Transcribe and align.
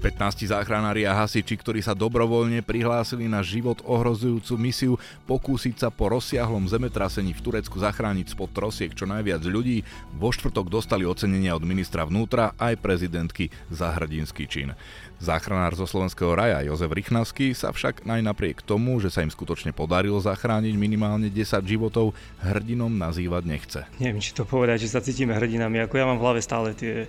15 0.00 0.48
záchranári 0.48 1.04
a 1.04 1.12
hasiči, 1.12 1.60
ktorí 1.60 1.84
sa 1.84 1.92
dobrovoľne 1.92 2.64
prihlásili 2.64 3.28
na 3.28 3.44
život 3.44 3.84
ohrozujúcu 3.84 4.54
misiu 4.56 4.94
pokúsiť 5.28 5.76
sa 5.76 5.88
po 5.92 6.08
rozsiahlom 6.08 6.64
zemetrasení 6.64 7.36
v 7.36 7.44
Turecku 7.44 7.76
zachrániť 7.76 8.32
spod 8.32 8.56
trosiek 8.56 8.96
čo 8.96 9.04
najviac 9.04 9.44
ľudí, 9.44 9.84
vo 10.16 10.32
štvrtok 10.32 10.72
dostali 10.72 11.04
ocenenia 11.04 11.52
od 11.52 11.68
ministra 11.68 12.08
vnútra 12.08 12.56
aj 12.56 12.80
prezidentky 12.80 13.52
za 13.68 13.92
hrdinský 13.92 14.48
čin. 14.48 14.72
Záchranár 15.20 15.76
zo 15.76 15.84
slovenského 15.84 16.32
raja 16.32 16.64
Jozef 16.64 16.88
Rychnavský 16.96 17.52
sa 17.52 17.68
však 17.76 18.08
aj 18.08 18.24
tomu, 18.64 19.04
že 19.04 19.12
sa 19.12 19.20
im 19.20 19.28
skutočne 19.28 19.76
podarilo 19.76 20.16
zachrániť 20.16 20.72
minimálne 20.80 21.28
10 21.28 21.60
životov, 21.68 22.16
hrdinom 22.40 22.88
nazývať 22.96 23.42
nechce. 23.44 23.80
Neviem, 24.00 24.24
či 24.24 24.32
to 24.32 24.48
povedať, 24.48 24.88
že 24.88 24.96
sa 24.96 25.04
cítime 25.04 25.36
hrdinami, 25.36 25.84
ako 25.84 25.94
ja 26.00 26.08
mám 26.08 26.16
v 26.16 26.24
hlave 26.24 26.40
stále 26.40 26.72
tie 26.72 27.04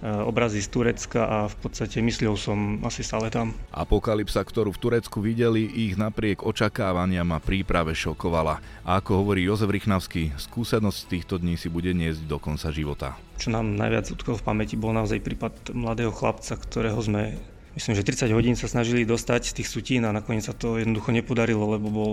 obrazy 0.00 0.64
z 0.64 0.68
Turecka 0.72 1.22
a 1.28 1.38
v 1.46 1.56
podstate 1.60 2.00
myslel 2.00 2.32
som 2.36 2.80
asi 2.84 3.04
stále 3.04 3.28
tam. 3.28 3.52
Apokalypsa, 3.72 4.40
ktorú 4.40 4.72
v 4.72 4.80
Turecku 4.80 5.20
videli, 5.20 5.68
ich 5.68 6.00
napriek 6.00 6.40
očakávaniam 6.40 7.28
a 7.36 7.42
príprave 7.42 7.92
šokovala. 7.92 8.64
A 8.84 9.00
ako 9.00 9.24
hovorí 9.24 9.44
Jozef 9.44 9.68
Rychnavský, 9.68 10.36
skúsenosť 10.40 11.00
týchto 11.08 11.34
dní 11.36 11.60
si 11.60 11.68
bude 11.68 11.92
niesť 11.92 12.24
do 12.24 12.40
konca 12.40 12.72
života. 12.72 13.20
Čo 13.36 13.52
nám 13.52 13.76
najviac 13.76 14.08
utkol 14.12 14.36
v 14.36 14.44
pamäti 14.44 14.76
bol 14.76 14.92
naozaj 14.92 15.20
prípad 15.20 15.72
mladého 15.72 16.12
chlapca, 16.12 16.56
ktorého 16.56 17.00
sme 17.00 17.36
myslím, 17.78 17.94
že 17.94 18.06
30 18.06 18.32
hodín 18.34 18.56
sa 18.58 18.66
snažili 18.66 19.06
dostať 19.06 19.50
z 19.50 19.56
tých 19.62 19.68
sutín 19.68 20.02
a 20.06 20.14
nakoniec 20.14 20.46
sa 20.46 20.54
to 20.56 20.78
jednoducho 20.80 21.14
nepodarilo, 21.14 21.66
lebo 21.70 21.86
bol 21.90 22.10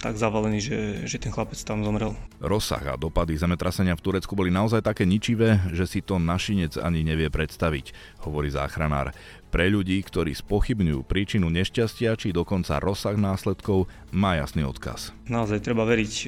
tak 0.00 0.16
zavalený, 0.16 0.58
že, 0.64 0.78
že 1.04 1.20
ten 1.20 1.28
chlapec 1.28 1.60
tam 1.60 1.84
zomrel. 1.84 2.16
Rozsah 2.40 2.80
a 2.88 2.96
dopady 2.96 3.36
zemetrasenia 3.36 3.92
v 3.92 4.04
Turecku 4.04 4.32
boli 4.32 4.48
naozaj 4.48 4.80
také 4.80 5.04
ničivé, 5.04 5.60
že 5.76 5.84
si 5.84 6.00
to 6.00 6.16
našinec 6.16 6.80
ani 6.80 7.04
nevie 7.04 7.28
predstaviť, 7.28 7.92
hovorí 8.24 8.48
záchranár. 8.48 9.12
Pre 9.52 9.66
ľudí, 9.68 10.00
ktorí 10.00 10.32
spochybňujú 10.32 11.04
príčinu 11.04 11.52
nešťastia 11.52 12.16
či 12.16 12.32
dokonca 12.32 12.80
rozsah 12.80 13.18
následkov, 13.18 13.92
má 14.14 14.40
jasný 14.40 14.64
odkaz. 14.64 15.12
Naozaj 15.28 15.60
treba 15.60 15.84
veriť 15.84 16.12
e, 16.16 16.26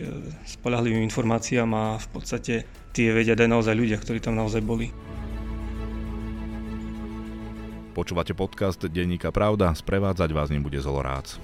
spolahlivým 0.59 1.01
informáciám 1.07 1.71
a 1.73 1.85
v 1.97 2.09
podstate 2.13 2.55
tie 2.93 3.09
vedia 3.15 3.39
aj 3.39 3.49
naozaj 3.49 3.73
ľudia, 3.73 3.97
ktorí 3.97 4.21
tam 4.21 4.37
naozaj 4.37 4.61
boli. 4.61 4.93
Počúvate 7.93 8.33
podcast 8.33 8.81
Denníka 8.89 9.29
Pravda, 9.29 9.77
sprevádzať 9.77 10.31
vás 10.33 10.49
nebude 10.49 10.81
Zolorác. 10.81 11.37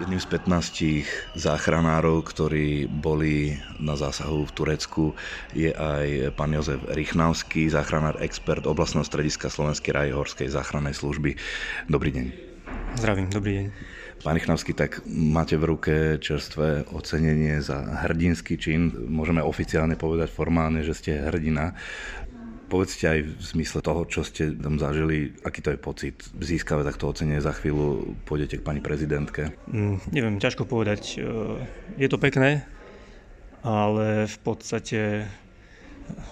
Jedným 0.00 0.16
z 0.16 0.32
15 0.32 1.36
záchranárov, 1.36 2.24
ktorí 2.24 2.88
boli 2.88 3.60
na 3.76 4.00
zásahu 4.00 4.48
v 4.48 4.54
Turecku, 4.56 5.12
je 5.52 5.76
aj 5.76 6.32
pán 6.40 6.56
Jozef 6.56 6.80
Rychnavský, 6.88 7.68
záchranár 7.68 8.16
expert 8.24 8.64
oblastného 8.64 9.04
strediska 9.04 9.52
Slovenskej 9.52 9.92
raje 9.92 10.16
horskej 10.16 10.48
záchrannej 10.56 10.96
služby. 10.96 11.36
Dobrý 11.92 12.16
deň. 12.16 12.26
Zdravím, 12.96 13.28
dobrý 13.28 13.52
deň. 13.60 13.66
Pán 14.24 14.40
Rychnavský, 14.40 14.72
tak 14.72 15.04
máte 15.04 15.60
v 15.60 15.68
ruke 15.68 15.94
čerstvé 16.16 16.88
ocenenie 16.96 17.60
za 17.60 17.84
hrdinský 18.08 18.56
čin. 18.56 18.96
Môžeme 19.04 19.44
oficiálne 19.44 20.00
povedať 20.00 20.32
formálne, 20.32 20.80
že 20.80 20.96
ste 20.96 21.28
hrdina. 21.28 21.76
Povedzte 22.70 23.10
aj 23.10 23.20
v 23.26 23.42
zmysle 23.42 23.82
toho, 23.82 24.06
čo 24.06 24.22
ste 24.22 24.54
tam 24.54 24.78
zažili, 24.78 25.34
aký 25.42 25.58
to 25.58 25.74
je 25.74 25.78
pocit 25.82 26.16
získavať 26.38 26.94
takto 26.94 27.10
ocenie 27.10 27.42
za 27.42 27.50
chvíľu 27.50 28.14
pôjdete 28.30 28.62
k 28.62 28.66
pani 28.66 28.78
prezidentke? 28.78 29.50
Mm, 29.66 29.98
neviem, 30.14 30.36
ťažko 30.38 30.70
povedať. 30.70 31.18
E, 31.18 31.26
je 31.98 32.06
to 32.06 32.22
pekné, 32.22 32.62
ale 33.66 34.30
v 34.30 34.38
podstate 34.46 35.26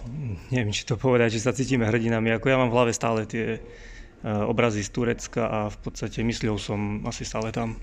mm, 0.06 0.54
neviem, 0.54 0.70
či 0.70 0.86
to 0.86 0.94
povedať, 0.94 1.34
že 1.34 1.42
sa 1.42 1.50
cítime 1.50 1.90
hrdinami. 1.90 2.30
Ako 2.38 2.46
ja 2.46 2.56
mám 2.62 2.70
v 2.70 2.76
hlave 2.78 2.92
stále 2.94 3.26
tie 3.26 3.58
e, 3.58 3.60
obrazy 4.22 4.86
z 4.86 4.94
Turecka 4.94 5.42
a 5.50 5.58
v 5.74 5.78
podstate 5.82 6.22
myslel 6.22 6.54
som 6.62 7.02
asi 7.02 7.26
stále 7.26 7.50
tam. 7.50 7.74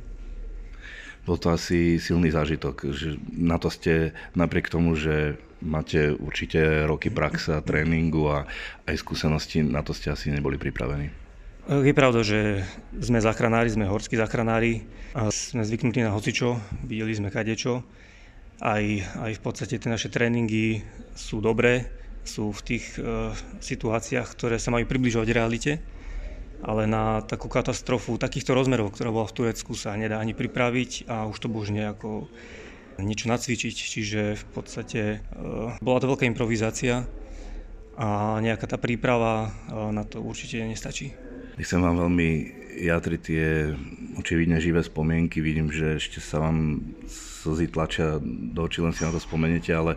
Bol 1.28 1.42
to 1.42 1.52
asi 1.52 1.98
silný 1.98 2.30
zážitok, 2.32 2.94
že 2.94 3.18
na 3.34 3.58
to 3.58 3.74
ste 3.74 4.14
napriek 4.38 4.70
tomu, 4.70 4.94
že 4.94 5.42
máte 5.66 6.14
určite 6.14 6.86
roky 6.86 7.10
praxe 7.10 7.58
a 7.58 7.66
tréningu 7.66 8.30
a 8.30 8.46
aj 8.86 8.96
skúsenosti, 9.02 9.66
na 9.66 9.82
to 9.82 9.92
ste 9.92 10.14
asi 10.14 10.30
neboli 10.30 10.62
pripravení. 10.62 11.10
Je 11.66 11.98
pravda, 11.98 12.22
že 12.22 12.62
sme 12.94 13.18
záchranári, 13.18 13.74
sme 13.74 13.90
horskí 13.90 14.14
záchranári 14.14 14.86
a 15.18 15.34
sme 15.34 15.66
zvyknutí 15.66 16.06
na 16.06 16.14
hocičo, 16.14 16.62
videli 16.86 17.18
sme 17.18 17.34
kadečo. 17.34 17.82
Aj, 18.62 18.86
aj 19.26 19.32
v 19.36 19.42
podstate 19.42 19.82
tie 19.82 19.90
naše 19.90 20.14
tréningy 20.14 20.86
sú 21.18 21.42
dobré, 21.42 21.90
sú 22.22 22.54
v 22.54 22.62
tých 22.62 22.86
uh, 23.02 23.34
situáciách, 23.60 24.30
ktoré 24.30 24.62
sa 24.62 24.70
majú 24.70 24.86
približovať 24.86 25.30
realite 25.34 25.74
ale 26.66 26.90
na 26.90 27.22
takú 27.22 27.46
katastrofu 27.46 28.18
takýchto 28.18 28.58
rozmerov, 28.58 28.90
ktorá 28.90 29.14
bola 29.14 29.30
v 29.30 29.38
Turecku, 29.38 29.78
sa 29.78 29.94
nedá 29.94 30.18
ani 30.18 30.34
pripraviť 30.34 31.06
a 31.06 31.30
už 31.30 31.38
to 31.46 31.48
bož 31.52 31.70
nejako 31.70 32.26
niečo 33.00 33.28
nacvičiť, 33.28 33.76
čiže 33.76 34.22
v 34.40 34.46
podstate 34.56 35.02
e, 35.02 35.18
bola 35.80 36.00
to 36.00 36.10
veľká 36.12 36.24
improvizácia 36.28 37.04
a 37.96 38.40
nejaká 38.40 38.68
tá 38.68 38.78
príprava 38.80 39.48
e, 39.48 39.92
na 39.92 40.04
to 40.08 40.24
určite 40.24 40.64
nestačí. 40.64 41.12
Nechcem 41.56 41.80
vám 41.80 42.08
veľmi 42.08 42.30
jadriť 42.76 43.22
tie 43.24 43.72
očividne 44.20 44.60
živé 44.60 44.84
spomienky, 44.84 45.40
vidím, 45.40 45.72
že 45.72 45.96
ešte 45.96 46.20
sa 46.20 46.44
vám 46.44 46.84
slzy 47.08 47.72
tlačia 47.72 48.20
do 48.24 48.68
očí, 48.68 48.84
len 48.84 48.92
si 48.92 49.08
na 49.08 49.16
to 49.16 49.24
spomenete, 49.24 49.72
ale 49.72 49.96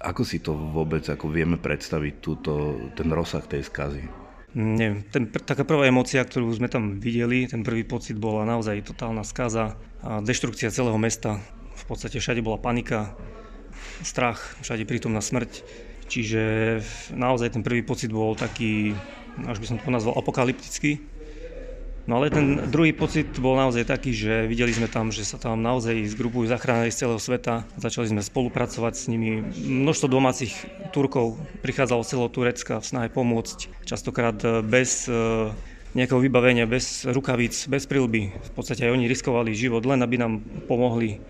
ako 0.00 0.22
si 0.24 0.40
to 0.40 0.56
vôbec 0.56 1.04
ako 1.04 1.28
vieme 1.28 1.60
predstaviť 1.60 2.14
túto, 2.20 2.76
ten 2.96 3.08
rozsah 3.12 3.44
tej 3.44 3.64
skazy? 3.68 4.04
neviem, 4.54 5.06
ten, 5.14 5.30
taká 5.30 5.62
prvá 5.62 5.86
emocia, 5.86 6.26
ktorú 6.26 6.50
sme 6.50 6.66
tam 6.66 6.98
videli, 6.98 7.46
ten 7.46 7.62
prvý 7.62 7.86
pocit 7.86 8.18
bola 8.18 8.42
naozaj 8.42 8.82
totálna 8.82 9.22
skaza 9.22 9.78
a 10.02 10.18
deštrukcia 10.18 10.74
celého 10.74 10.98
mesta. 10.98 11.38
V 11.80 11.84
podstate 11.88 12.20
všade 12.20 12.44
bola 12.44 12.60
panika, 12.60 13.16
strach, 14.04 14.56
všade 14.60 14.84
prítomná 14.84 15.24
smrť. 15.24 15.64
Čiže 16.10 16.42
naozaj 17.14 17.54
ten 17.54 17.62
prvý 17.62 17.86
pocit 17.86 18.10
bol 18.10 18.34
taký, 18.34 18.98
až 19.46 19.62
by 19.62 19.66
som 19.66 19.76
to 19.78 19.88
nazval, 19.94 20.18
apokalyptický. 20.18 20.98
No 22.10 22.18
ale 22.18 22.32
ten 22.32 22.66
druhý 22.72 22.90
pocit 22.90 23.30
bol 23.38 23.54
naozaj 23.54 23.86
taký, 23.86 24.10
že 24.10 24.50
videli 24.50 24.74
sme 24.74 24.90
tam, 24.90 25.14
že 25.14 25.22
sa 25.22 25.38
tam 25.38 25.62
naozaj 25.62 26.10
zgrupujú 26.10 26.50
záchranári 26.50 26.90
z 26.90 27.06
celého 27.06 27.22
sveta. 27.22 27.62
Začali 27.78 28.10
sme 28.10 28.18
spolupracovať 28.24 28.94
s 28.98 29.04
nimi. 29.06 29.46
Množstvo 29.54 30.10
domácich 30.10 30.50
Turkov 30.90 31.38
prichádzalo 31.62 32.02
z 32.02 32.10
celého 32.10 32.30
Turecka 32.32 32.82
v 32.82 32.88
snahe 32.88 33.08
pomôcť. 33.14 33.86
Častokrát 33.86 34.42
e, 34.42 34.58
bez 34.66 35.06
e, 35.06 35.54
nejakého 35.94 36.18
vybavenia, 36.18 36.66
bez 36.66 37.06
rukavíc, 37.06 37.70
bez 37.70 37.86
prilby. 37.86 38.34
V 38.34 38.50
podstate 38.58 38.90
aj 38.90 38.94
oni 38.96 39.06
riskovali 39.06 39.54
život, 39.54 39.86
len 39.86 40.02
aby 40.02 40.18
nám 40.18 40.42
pomohli. 40.66 41.22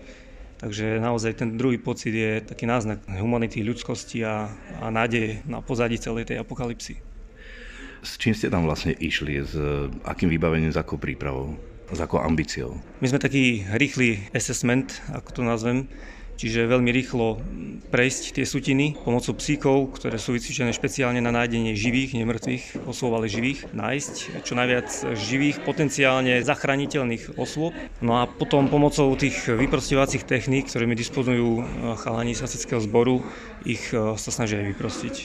Takže 0.61 1.01
naozaj 1.01 1.41
ten 1.41 1.57
druhý 1.57 1.81
pocit 1.81 2.13
je 2.13 2.37
taký 2.45 2.69
náznak 2.69 3.01
humanity, 3.09 3.65
ľudskosti 3.65 4.21
a, 4.21 4.45
a 4.77 4.93
nádeje 4.93 5.41
na 5.49 5.57
pozadí 5.57 5.97
celej 5.97 6.29
tej 6.29 6.37
apokalypsy. 6.37 7.01
S 8.05 8.21
čím 8.21 8.37
ste 8.37 8.53
tam 8.53 8.69
vlastne 8.69 8.93
išli? 8.93 9.41
S 9.41 9.57
akým 10.05 10.29
vybavením, 10.29 10.69
s 10.69 10.77
akou 10.77 11.01
prípravou? 11.01 11.57
S 11.89 11.97
akou 11.97 12.21
ambíciou? 12.21 12.77
My 13.01 13.09
sme 13.09 13.17
taký 13.17 13.65
rýchly 13.73 14.29
assessment, 14.37 15.01
ako 15.09 15.29
to 15.33 15.41
nazvem, 15.41 15.89
čiže 16.41 16.65
veľmi 16.65 16.89
rýchlo 16.89 17.37
prejsť 17.93 18.41
tie 18.41 18.45
sutiny 18.49 18.97
pomocou 18.97 19.37
psíkov, 19.37 19.93
ktoré 20.01 20.17
sú 20.17 20.33
vycvičené 20.33 20.73
špeciálne 20.73 21.21
na 21.21 21.29
nájdenie 21.29 21.77
živých, 21.77 22.17
nemrtvých 22.17 22.89
osôb, 22.89 23.13
ale 23.13 23.29
živých, 23.29 23.69
nájsť 23.77 24.41
čo 24.41 24.57
najviac 24.57 24.89
živých, 25.13 25.61
potenciálne 25.61 26.41
zachrániteľných 26.41 27.37
osôb. 27.37 27.77
No 28.01 28.23
a 28.23 28.25
potom 28.25 28.71
pomocou 28.73 29.13
tých 29.13 29.45
vyprostovacích 29.45 30.25
techník, 30.25 30.65
ktorými 30.65 30.97
disponujú 30.97 31.61
eh, 31.61 31.63
chalani 32.01 32.33
z 32.33 32.47
zboru, 32.57 33.21
ich 33.61 33.93
eh, 33.93 34.17
sa 34.17 34.31
snažia 34.33 34.65
aj 34.65 34.67
vyprostiť. 34.73 35.15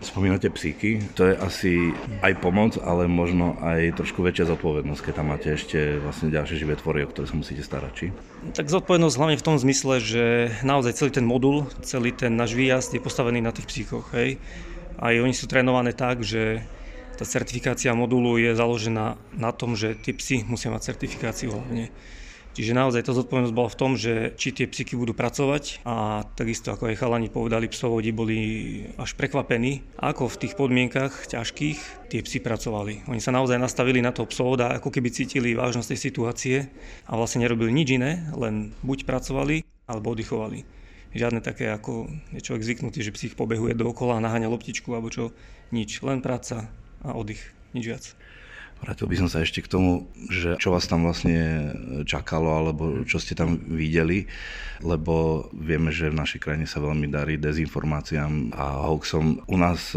Spomínate 0.00 0.48
psíky, 0.48 1.04
to 1.12 1.28
je 1.28 1.34
asi 1.36 1.92
aj 2.24 2.40
pomoc, 2.40 2.80
ale 2.80 3.04
možno 3.04 3.60
aj 3.60 4.00
trošku 4.00 4.24
väčšia 4.24 4.48
zodpovednosť, 4.48 5.02
keď 5.04 5.12
tam 5.12 5.28
máte 5.28 5.52
ešte 5.52 6.00
vlastne 6.00 6.32
ďalšie 6.32 6.56
živé 6.56 6.72
tvory, 6.80 7.04
o 7.04 7.10
ktoré 7.12 7.28
sa 7.28 7.36
musíte 7.36 7.60
starať, 7.60 7.92
či? 7.92 8.06
Tak 8.40 8.72
zodpovednosť 8.72 9.16
hlavne 9.20 9.36
v 9.36 9.44
tom 9.44 9.60
zmysle, 9.60 10.00
že 10.00 10.24
naozaj 10.64 10.96
celý 10.96 11.12
ten 11.12 11.28
modul, 11.28 11.68
celý 11.84 12.08
ten 12.08 12.32
náš 12.32 12.56
výjazd 12.56 12.96
je 12.96 13.04
postavený 13.04 13.44
na 13.44 13.52
tých 13.52 13.68
psíkoch, 13.68 14.16
hej. 14.16 14.40
Aj 14.96 15.12
oni 15.12 15.36
sú 15.36 15.44
trénované 15.44 15.92
tak, 15.92 16.24
že 16.24 16.64
tá 17.20 17.28
certifikácia 17.28 17.92
modulu 17.92 18.40
je 18.40 18.56
založená 18.56 19.20
na 19.36 19.50
tom, 19.52 19.76
že 19.76 19.92
tí 19.92 20.16
psy 20.16 20.40
musia 20.48 20.72
mať 20.72 20.88
certifikáciu 20.88 21.52
hlavne. 21.52 21.92
Čiže 22.60 22.76
naozaj 22.76 23.08
to 23.08 23.16
zodpovednosť 23.16 23.56
bola 23.56 23.72
v 23.72 23.80
tom, 23.80 23.96
že 23.96 24.36
či 24.36 24.52
tie 24.52 24.68
psyky 24.68 24.92
budú 24.92 25.16
pracovať 25.16 25.80
a 25.88 26.28
takisto 26.36 26.76
ako 26.76 26.92
aj 26.92 27.00
chalani 27.00 27.32
povedali, 27.32 27.72
psovodi 27.72 28.12
boli 28.12 28.38
až 29.00 29.16
prekvapení, 29.16 29.80
ako 29.96 30.28
v 30.28 30.40
tých 30.44 30.60
podmienkach 30.60 31.24
ťažkých 31.24 32.12
tie 32.12 32.20
psy 32.20 32.44
pracovali. 32.44 33.08
Oni 33.08 33.16
sa 33.16 33.32
naozaj 33.32 33.56
nastavili 33.56 34.04
na 34.04 34.12
to 34.12 34.28
psovoda, 34.28 34.76
ako 34.76 34.92
keby 34.92 35.08
cítili 35.08 35.56
vážnosť 35.56 35.96
tej 35.96 36.00
situácie 36.04 36.56
a 37.08 37.16
vlastne 37.16 37.48
nerobili 37.48 37.72
nič 37.72 37.96
iné, 37.96 38.28
len 38.36 38.76
buď 38.84 39.08
pracovali 39.08 39.64
alebo 39.88 40.12
oddychovali. 40.12 40.60
Žiadne 41.16 41.40
také, 41.40 41.72
ako 41.72 42.12
je 42.36 42.44
človek 42.44 42.60
zvyknutý, 42.60 43.00
že 43.00 43.16
psych 43.16 43.40
pobehuje 43.40 43.72
dookola 43.72 44.20
a 44.20 44.24
naháňa 44.28 44.52
loptičku 44.52 44.92
alebo 44.92 45.08
čo, 45.08 45.32
nič. 45.72 46.04
Len 46.04 46.20
práca 46.20 46.68
a 47.00 47.16
oddych, 47.16 47.40
nič 47.72 47.88
viac. 47.88 48.04
Vrátil 48.80 49.12
by 49.12 49.16
som 49.20 49.28
sa 49.28 49.44
ešte 49.44 49.60
k 49.60 49.68
tomu, 49.68 50.08
že 50.32 50.56
čo 50.56 50.72
vás 50.72 50.88
tam 50.88 51.04
vlastne 51.04 51.72
čakalo, 52.08 52.48
alebo 52.48 53.04
čo 53.04 53.20
ste 53.20 53.36
tam 53.36 53.60
videli, 53.68 54.24
lebo 54.80 55.46
vieme, 55.52 55.92
že 55.92 56.08
v 56.08 56.16
našej 56.16 56.40
krajine 56.40 56.64
sa 56.64 56.80
veľmi 56.80 57.04
darí 57.12 57.36
dezinformáciám 57.36 58.56
a 58.56 58.88
hoaxom. 58.88 59.44
U 59.44 59.56
nás 59.60 59.92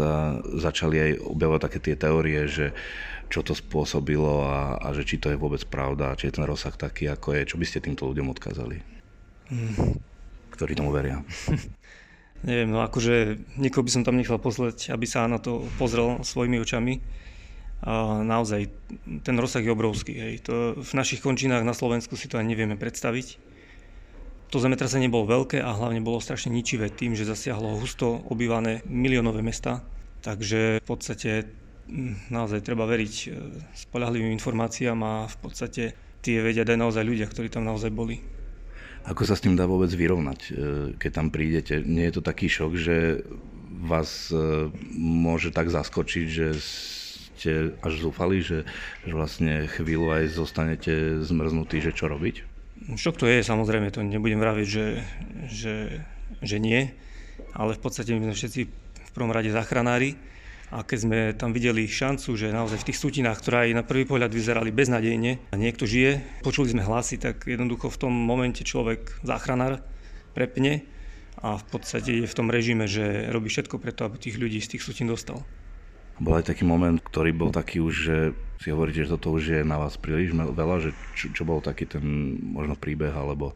začali 0.60 1.00
aj 1.00 1.12
objavovať 1.24 1.60
také 1.64 1.78
tie 1.80 1.96
teórie, 1.96 2.44
že 2.44 2.76
čo 3.32 3.40
to 3.40 3.56
spôsobilo 3.56 4.44
a, 4.44 4.76
a 4.76 4.92
že 4.92 5.08
či 5.08 5.16
to 5.16 5.32
je 5.32 5.40
vôbec 5.40 5.64
pravda, 5.64 6.12
či 6.20 6.28
je 6.28 6.36
ten 6.36 6.44
rozsah 6.44 6.76
taký, 6.76 7.08
ako 7.08 7.32
je. 7.32 7.48
Čo 7.48 7.56
by 7.56 7.64
ste 7.64 7.80
týmto 7.80 8.04
ľuďom 8.04 8.36
odkázali? 8.36 8.84
Ktorí 10.52 10.76
tomu 10.76 10.92
veria. 10.92 11.24
Neviem, 12.46 12.68
no 12.68 12.84
akože 12.84 13.40
niekoho 13.56 13.80
by 13.80 13.90
som 13.90 14.04
tam 14.04 14.20
nechal 14.20 14.36
pozrieť, 14.36 14.92
aby 14.92 15.08
sa 15.08 15.24
na 15.24 15.40
to 15.40 15.64
pozrel 15.80 16.20
svojimi 16.20 16.60
očami 16.60 17.00
naozaj 18.24 18.72
ten 19.22 19.36
rozsah 19.36 19.60
je 19.60 19.72
obrovský. 19.72 20.14
Hej. 20.16 20.34
To 20.48 20.54
v 20.80 20.92
našich 20.96 21.20
končinách 21.20 21.68
na 21.68 21.76
Slovensku 21.76 22.16
si 22.16 22.32
to 22.32 22.40
ani 22.40 22.56
nevieme 22.56 22.80
predstaviť. 22.80 23.52
To 24.52 24.62
zemetrasenie 24.62 25.10
bolo 25.10 25.28
veľké 25.28 25.60
a 25.60 25.74
hlavne 25.74 26.00
bolo 26.00 26.22
strašne 26.22 26.54
ničivé 26.54 26.88
tým, 26.88 27.12
že 27.18 27.28
zasiahlo 27.28 27.76
husto 27.76 28.22
obývané 28.30 28.86
miliónové 28.86 29.42
mesta. 29.44 29.82
Takže 30.24 30.80
v 30.80 30.86
podstate 30.86 31.44
hm, 31.90 32.32
naozaj 32.32 32.64
treba 32.64 32.88
veriť 32.88 33.14
e, 33.14 33.26
spolahlivým 33.76 34.32
informáciám 34.32 34.98
a 35.04 35.14
v 35.28 35.36
podstate 35.42 35.82
tie 36.24 36.40
vedia 36.40 36.64
aj 36.64 36.80
naozaj 36.80 37.04
ľudia, 37.04 37.28
ktorí 37.28 37.52
tam 37.52 37.68
naozaj 37.68 37.92
boli. 37.92 38.24
Ako 39.04 39.28
sa 39.28 39.36
s 39.36 39.44
tým 39.44 39.52
dá 39.52 39.68
vôbec 39.68 39.92
vyrovnať, 39.92 40.40
e, 40.40 40.50
keď 40.96 41.10
tam 41.12 41.28
prídete? 41.28 41.84
Nie 41.84 42.08
je 42.08 42.14
to 42.16 42.22
taký 42.24 42.48
šok, 42.48 42.72
že 42.78 42.96
vás 43.84 44.32
e, 44.32 44.72
môže 44.96 45.52
tak 45.52 45.68
zaskočiť, 45.68 46.26
že 46.30 46.56
ste 47.34 47.74
až 47.82 47.94
zúfali, 48.00 48.40
že, 48.40 48.62
že 49.02 49.12
vlastne 49.12 49.66
chvíľu 49.66 50.14
aj 50.14 50.24
zostanete 50.32 51.20
zmrznutí, 51.20 51.82
že 51.82 51.92
čo 51.92 52.06
robiť? 52.06 52.46
Šok 52.94 53.16
to 53.20 53.26
je, 53.26 53.40
samozrejme, 53.40 53.90
to 53.90 54.04
nebudem 54.04 54.38
vraviť, 54.38 54.66
že, 54.66 54.86
že, 55.48 55.74
že 56.42 56.56
nie, 56.60 56.92
ale 57.54 57.74
v 57.74 57.80
podstate 57.80 58.12
my 58.12 58.30
sme 58.30 58.34
všetci 58.34 58.60
v 58.68 59.10
prvom 59.14 59.32
rade 59.32 59.48
záchranári 59.48 60.18
a 60.74 60.82
keď 60.82 60.98
sme 60.98 61.18
tam 61.38 61.54
videli 61.54 61.86
šancu, 61.86 62.34
že 62.34 62.50
naozaj 62.50 62.82
v 62.82 62.88
tých 62.90 62.98
sutinách, 62.98 63.38
ktoré 63.38 63.70
aj 63.70 63.78
na 63.78 63.86
prvý 63.86 64.04
pohľad 64.10 64.34
vyzerali 64.34 64.74
beznadejne 64.74 65.52
a 65.52 65.54
niekto 65.54 65.86
žije, 65.86 66.42
počuli 66.42 66.74
sme 66.74 66.82
hlasy, 66.82 67.20
tak 67.20 67.46
jednoducho 67.46 67.88
v 67.88 68.00
tom 68.00 68.12
momente 68.12 68.66
človek, 68.66 69.22
záchranár, 69.22 69.80
prepne 70.34 70.82
a 71.38 71.60
v 71.60 71.64
podstate 71.70 72.24
je 72.24 72.26
v 72.26 72.36
tom 72.36 72.50
režime, 72.50 72.90
že 72.90 73.30
robí 73.30 73.46
všetko 73.46 73.78
preto, 73.78 74.02
aby 74.08 74.18
tých 74.18 74.36
ľudí 74.40 74.58
z 74.58 74.76
tých 74.76 74.82
sutín 74.82 75.06
dostal. 75.06 75.46
Bol 76.22 76.38
aj 76.38 76.54
taký 76.54 76.62
moment, 76.62 76.98
ktorý 77.02 77.34
bol 77.34 77.50
taký 77.50 77.82
už, 77.82 77.94
že 77.94 78.16
si 78.62 78.72
hovoríte, 78.72 79.04
že 79.04 79.12
toto 79.18 79.34
už 79.34 79.44
je 79.50 79.60
na 79.60 79.76
vás 79.76 80.00
príliš 80.00 80.32
veľa, 80.32 80.76
že 80.80 80.90
čo, 81.12 81.28
čo 81.34 81.42
bol 81.44 81.60
taký 81.60 81.84
ten 81.84 82.38
možno 82.40 82.78
príbeh 82.78 83.12
alebo, 83.12 83.52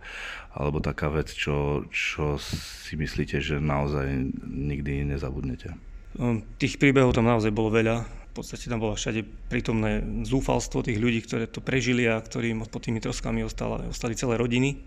alebo 0.52 0.84
taká 0.84 1.08
vec, 1.08 1.32
čo, 1.32 1.86
čo 1.88 2.36
si 2.36 2.92
myslíte, 2.98 3.40
že 3.40 3.56
naozaj 3.56 4.04
nikdy 4.44 5.08
nezabudnete? 5.08 5.72
No, 6.18 6.44
tých 6.60 6.76
príbehov 6.76 7.16
tam 7.16 7.24
naozaj 7.24 7.54
bolo 7.54 7.72
veľa. 7.72 8.04
V 8.04 8.32
podstate 8.36 8.68
tam 8.68 8.84
bolo 8.84 9.00
všade 9.00 9.24
prítomné 9.48 10.04
zúfalstvo 10.28 10.84
tých 10.84 11.00
ľudí, 11.00 11.24
ktoré 11.24 11.48
to 11.48 11.64
prežili 11.64 12.04
a 12.04 12.20
ktorým 12.20 12.62
pod 12.68 12.84
tými 12.84 13.00
troskami 13.00 13.42
ostala, 13.42 13.88
ostali 13.88 14.12
celé 14.12 14.36
rodiny. 14.36 14.82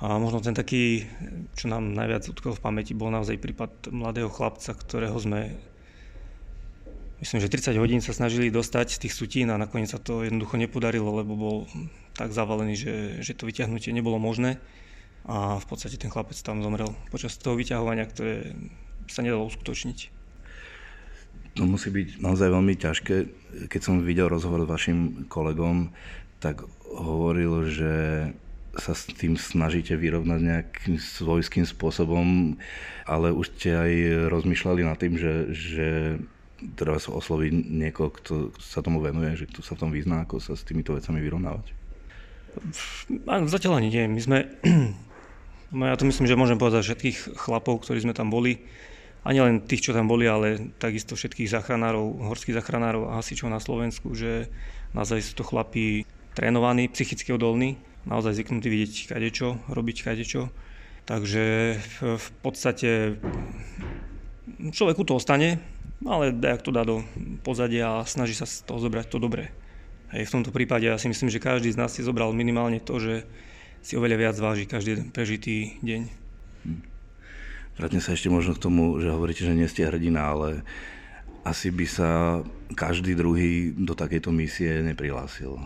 A 0.00 0.16
možno 0.16 0.40
ten 0.40 0.56
taký, 0.56 1.04
čo 1.52 1.68
nám 1.68 1.92
najviac 1.92 2.24
utkol 2.24 2.56
v 2.56 2.64
pamäti, 2.64 2.96
bol 2.96 3.12
naozaj 3.12 3.36
prípad 3.36 3.92
mladého 3.92 4.32
chlapca, 4.32 4.72
ktorého 4.72 5.12
sme 5.20 5.60
myslím, 7.20 7.38
že 7.40 7.52
30 7.52 7.76
hodín 7.76 8.00
sa 8.00 8.16
snažili 8.16 8.48
dostať 8.48 8.96
z 8.96 9.00
tých 9.06 9.14
sutín 9.16 9.48
a 9.52 9.60
nakoniec 9.60 9.92
sa 9.92 10.00
to 10.00 10.24
jednoducho 10.24 10.56
nepodarilo, 10.56 11.12
lebo 11.12 11.32
bol 11.36 11.56
tak 12.16 12.32
zavalený, 12.32 12.74
že, 12.76 12.94
že 13.20 13.36
to 13.36 13.48
vyťahnutie 13.48 13.92
nebolo 13.92 14.16
možné 14.20 14.60
a 15.28 15.60
v 15.60 15.66
podstate 15.68 16.00
ten 16.00 16.08
chlapec 16.08 16.36
tam 16.40 16.64
zomrel 16.64 16.96
počas 17.12 17.36
toho 17.36 17.56
vyťahovania, 17.56 18.08
ktoré 18.08 18.56
sa 19.08 19.20
nedalo 19.20 19.48
uskutočniť. 19.52 20.20
To 21.58 21.66
musí 21.66 21.90
byť 21.90 22.22
naozaj 22.22 22.48
veľmi 22.48 22.74
ťažké. 22.78 23.14
Keď 23.68 23.80
som 23.82 24.06
videl 24.06 24.30
rozhovor 24.30 24.64
s 24.64 24.70
vašim 24.70 25.26
kolegom, 25.26 25.90
tak 26.38 26.62
hovoril, 26.88 27.68
že 27.68 27.94
sa 28.78 28.94
s 28.94 29.10
tým 29.10 29.34
snažíte 29.34 29.98
vyrovnať 29.98 30.40
nejakým 30.40 30.96
svojským 30.96 31.66
spôsobom, 31.66 32.54
ale 33.02 33.34
už 33.34 33.50
ste 33.58 33.74
aj 33.74 33.92
rozmýšľali 34.30 34.80
nad 34.86 34.94
tým, 34.94 35.18
že, 35.18 35.34
že 35.50 35.88
treba 36.76 37.00
sa 37.00 37.16
osloviť 37.16 37.52
niekoho, 37.52 38.12
kto 38.12 38.34
sa 38.60 38.84
tomu 38.84 39.00
venuje, 39.00 39.34
že 39.36 39.48
kto 39.48 39.64
sa 39.64 39.76
v 39.76 39.80
tom 39.86 39.90
vyzná, 39.90 40.24
ako 40.24 40.40
sa 40.40 40.54
s 40.56 40.64
týmito 40.64 40.92
vecami 40.92 41.20
vyrovnávať? 41.20 41.66
Zatiaľ 43.48 43.78
ani 43.78 43.88
nie. 43.88 44.04
My 44.10 44.20
sme, 44.20 44.38
no 45.76 45.82
ja 45.86 45.96
to 45.96 46.08
myslím, 46.08 46.26
že 46.28 46.38
môžem 46.38 46.58
povedať 46.60 46.86
všetkých 46.86 47.38
chlapov, 47.38 47.84
ktorí 47.84 48.04
sme 48.04 48.16
tam 48.16 48.28
boli, 48.28 48.60
a 49.20 49.36
nielen 49.36 49.68
tých, 49.68 49.84
čo 49.84 49.92
tam 49.92 50.08
boli, 50.08 50.24
ale 50.24 50.72
takisto 50.80 51.12
všetkých 51.12 51.52
záchranárov, 51.52 52.24
horských 52.24 52.56
záchranárov 52.56 53.12
a 53.12 53.20
hasičov 53.20 53.52
na 53.52 53.60
Slovensku, 53.60 54.16
že 54.16 54.48
naozaj 54.96 55.20
sú 55.20 55.32
to 55.36 55.44
chlapí 55.44 56.08
trénovaní, 56.32 56.88
psychicky 56.88 57.36
odolní, 57.36 57.76
naozaj 58.08 58.40
zvyknutí 58.40 58.68
vidieť 58.72 59.12
kadečo, 59.12 59.60
robiť 59.68 59.96
kadečo. 60.08 60.48
Takže 61.04 61.44
v 62.00 62.28
podstate 62.40 63.20
človek 64.72 64.96
u 64.96 65.04
toho 65.04 65.20
stane, 66.00 66.08
ale 66.08 66.32
dajak 66.32 66.62
to 66.64 66.70
dá 66.72 66.82
do 66.84 67.04
pozadia 67.44 68.00
a 68.00 68.08
snaží 68.08 68.32
sa 68.32 68.48
z 68.48 68.64
toho 68.64 68.80
zobrať 68.80 69.06
to 69.12 69.20
dobré. 69.20 69.52
Hej, 70.10 70.26
v 70.26 70.34
tomto 70.40 70.50
prípade 70.50 70.90
ja 70.90 70.98
si 70.98 71.06
myslím, 71.06 71.30
že 71.30 71.38
každý 71.38 71.70
z 71.70 71.78
nás 71.78 71.94
si 71.94 72.02
zobral 72.02 72.34
minimálne 72.34 72.82
to, 72.82 72.98
že 72.98 73.28
si 73.80 73.94
oveľa 73.94 74.16
viac 74.18 74.36
váži 74.42 74.66
každý 74.66 74.98
jeden 74.98 75.08
prežitý 75.14 75.78
deň. 75.86 76.02
Hm. 76.66 76.82
Vrátim 77.78 78.02
sa 78.02 78.12
ešte 78.12 78.26
možno 78.26 78.58
k 78.58 78.64
tomu, 78.66 78.98
že 78.98 79.08
hovoríte, 79.12 79.46
že 79.46 79.54
nie 79.54 79.70
ste 79.70 79.86
hrdina, 79.86 80.34
ale 80.34 80.66
asi 81.46 81.70
by 81.70 81.86
sa 81.86 82.42
každý 82.74 83.14
druhý 83.16 83.72
do 83.72 83.94
takejto 83.96 84.34
misie 84.34 84.82
neprihlásil. 84.82 85.56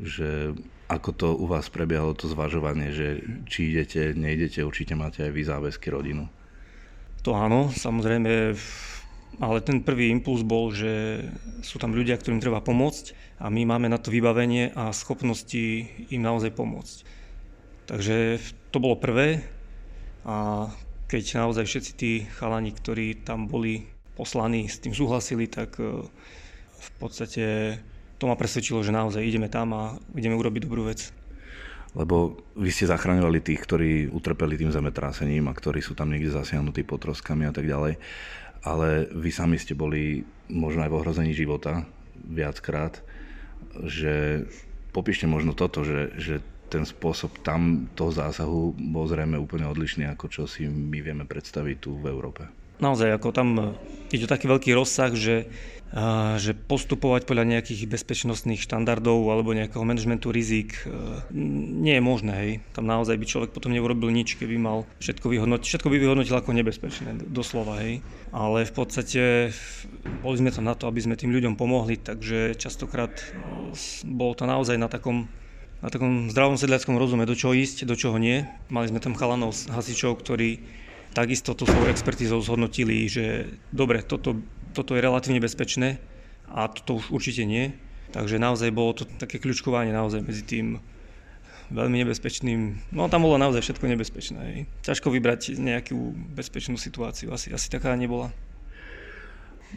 Že 0.00 0.58
ako 0.90 1.10
to 1.14 1.28
u 1.38 1.46
vás 1.46 1.70
prebiehalo 1.70 2.16
to 2.18 2.26
zvažovanie, 2.26 2.90
že 2.90 3.22
či 3.46 3.70
idete, 3.70 4.16
neidete, 4.16 4.66
určite 4.66 4.98
máte 4.98 5.22
aj 5.22 5.30
vy 5.30 5.42
záväzky 5.46 5.86
rodinu. 5.92 6.26
To 7.22 7.36
áno, 7.36 7.70
samozrejme 7.70 8.56
ale 9.38 9.62
ten 9.62 9.80
prvý 9.80 10.10
impuls 10.10 10.42
bol, 10.42 10.74
že 10.74 11.22
sú 11.62 11.78
tam 11.78 11.94
ľudia, 11.94 12.18
ktorým 12.18 12.42
treba 12.42 12.58
pomôcť 12.58 13.38
a 13.38 13.46
my 13.48 13.62
máme 13.64 13.86
na 13.86 13.96
to 13.96 14.10
vybavenie 14.10 14.74
a 14.74 14.90
schopnosti 14.90 15.86
im 16.10 16.20
naozaj 16.20 16.50
pomôcť. 16.52 16.96
Takže 17.86 18.42
to 18.74 18.78
bolo 18.82 18.98
prvé 18.98 19.46
a 20.26 20.68
keď 21.10 21.42
naozaj 21.42 21.64
všetci 21.66 21.92
tí 21.98 22.12
chalani, 22.38 22.70
ktorí 22.70 23.26
tam 23.26 23.50
boli 23.50 23.86
poslaní, 24.14 24.68
s 24.70 24.78
tým 24.78 24.94
súhlasili, 24.94 25.50
tak 25.50 25.80
e, 25.82 26.06
v 26.76 26.90
podstate 27.02 27.78
to 28.20 28.30
ma 28.30 28.38
presvedčilo, 28.38 28.84
že 28.84 28.94
naozaj 28.94 29.24
ideme 29.24 29.50
tam 29.50 29.74
a 29.74 29.82
ideme 30.14 30.38
urobiť 30.38 30.70
dobrú 30.70 30.86
vec. 30.86 31.10
Lebo 31.98 32.38
vy 32.54 32.70
ste 32.70 32.86
zachraňovali 32.86 33.42
tých, 33.42 33.58
ktorí 33.66 33.90
utrpeli 34.14 34.54
tým 34.54 34.70
zemetrásením 34.70 35.50
a 35.50 35.56
ktorí 35.56 35.82
sú 35.82 35.98
tam 35.98 36.14
niekde 36.14 36.30
zasiahnutí 36.30 36.86
potroskami 36.86 37.50
a 37.50 37.52
tak 37.56 37.66
ďalej 37.66 37.98
ale 38.64 39.08
vy 39.12 39.30
sami 39.32 39.56
ste 39.56 39.72
boli 39.72 40.24
možno 40.50 40.84
aj 40.84 40.90
v 40.90 40.98
ohrození 40.98 41.32
života 41.32 41.88
viackrát, 42.20 43.00
že 43.86 44.44
popíšte 44.92 45.24
možno 45.24 45.56
toto, 45.56 45.86
že, 45.86 46.12
že 46.20 46.34
ten 46.70 46.86
spôsob 46.86 47.42
tam 47.42 47.90
toho 47.98 48.14
zásahu 48.14 48.76
bol 48.78 49.10
zrejme 49.10 49.34
úplne 49.40 49.66
odlišný, 49.66 50.06
ako 50.06 50.26
čo 50.30 50.42
si 50.46 50.70
my 50.70 51.02
vieme 51.02 51.26
predstaviť 51.26 51.76
tu 51.82 51.98
v 51.98 52.10
Európe. 52.10 52.46
Naozaj, 52.80 53.20
ako 53.20 53.28
tam 53.34 53.76
je 54.08 54.24
to 54.24 54.30
taký 54.30 54.48
veľký 54.48 54.72
rozsah, 54.72 55.12
že 55.12 55.50
že 56.38 56.54
postupovať 56.54 57.26
podľa 57.26 57.58
nejakých 57.58 57.90
bezpečnostných 57.90 58.62
štandardov 58.62 59.26
alebo 59.26 59.50
nejakého 59.58 59.82
manažmentu 59.82 60.30
rizik 60.30 60.86
e, 60.86 60.94
nie 61.82 61.98
je 61.98 62.02
možné. 62.02 62.32
Hej. 62.38 62.52
Tam 62.70 62.86
naozaj 62.86 63.18
by 63.18 63.26
človek 63.26 63.50
potom 63.50 63.74
neurobil 63.74 64.14
nič, 64.14 64.38
keby 64.38 64.54
mal 64.54 64.86
všetko 65.02 65.26
vyhodnotiť. 65.34 65.66
Všetko 65.66 65.90
by 65.90 65.96
vyhodnotil 65.98 66.38
ako 66.38 66.54
nebezpečné, 66.54 67.26
doslova. 67.26 67.82
Hej. 67.82 68.06
Ale 68.30 68.70
v 68.70 68.72
podstate 68.72 69.22
boli 70.22 70.36
sme 70.38 70.54
tam 70.54 70.70
na 70.70 70.78
to, 70.78 70.86
aby 70.86 71.02
sme 71.02 71.18
tým 71.18 71.34
ľuďom 71.34 71.58
pomohli, 71.58 71.98
takže 71.98 72.54
častokrát 72.54 73.10
bolo 74.06 74.38
to 74.38 74.46
naozaj 74.46 74.78
na 74.78 74.86
takom 74.86 75.26
na 75.80 75.88
takom 75.88 76.28
zdravom 76.28 76.60
sedliackom 76.60 77.00
rozume, 77.00 77.24
do 77.24 77.32
čoho 77.32 77.56
ísť, 77.56 77.88
do 77.88 77.96
čoho 77.96 78.20
nie. 78.20 78.44
Mali 78.68 78.92
sme 78.92 79.00
tam 79.00 79.16
chalanov, 79.16 79.56
hasičov, 79.56 80.20
ktorí 80.20 80.60
takisto 81.16 81.56
tú 81.56 81.66
svoju 81.66 81.88
expertízou 81.88 82.38
zhodnotili, 82.44 83.08
že 83.08 83.48
dobre, 83.72 84.04
toto, 84.04 84.38
toto 84.72 84.96
je 84.96 85.04
relatívne 85.04 85.42
bezpečné 85.42 85.98
a 86.50 86.66
toto 86.70 86.98
už 86.98 87.14
určite 87.14 87.46
nie. 87.46 87.74
Takže 88.10 88.42
naozaj 88.42 88.74
bolo 88.74 88.90
to 88.96 89.06
také 89.06 89.38
kľúčkovanie 89.38 89.94
naozaj 89.94 90.26
medzi 90.26 90.42
tým 90.42 90.82
veľmi 91.70 92.02
nebezpečným. 92.02 92.90
No 92.90 93.06
tam 93.06 93.22
bolo 93.22 93.38
naozaj 93.38 93.62
všetko 93.62 93.86
nebezpečné. 93.86 94.66
Ťažko 94.82 95.14
vybrať 95.14 95.54
nejakú 95.54 95.94
bezpečnú 96.34 96.74
situáciu. 96.74 97.30
Asi, 97.30 97.54
asi 97.54 97.70
taká 97.70 97.94
nebola. 97.94 98.34